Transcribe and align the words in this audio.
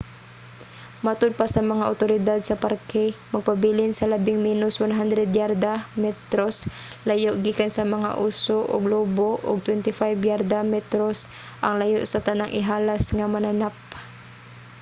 matud 1.05 1.33
pa 1.39 1.45
sa 1.53 1.61
mga 1.71 1.87
otoridad 1.93 2.39
sa 2.43 2.59
parke 2.63 3.05
magpabilin 3.33 3.93
sa 3.95 4.09
labing 4.11 4.39
menos 4.47 4.73
100 4.75 5.37
yarda/metros 5.39 6.57
layo 7.09 7.31
gikan 7.45 7.71
sa 7.73 7.83
mga 7.95 8.09
oso 8.27 8.57
ug 8.73 8.83
lobo 8.93 9.29
ug 9.49 9.57
25 9.65 10.29
yarda/metros 10.29 11.19
ang 11.65 11.73
layo 11.81 11.99
sa 12.11 12.23
tanang 12.27 12.51
ihalas 12.61 13.03
nga 13.17 13.25
mananap! 13.33 13.75